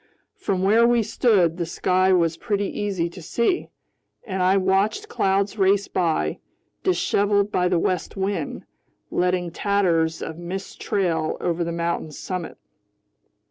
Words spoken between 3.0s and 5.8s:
to see, and I watched clouds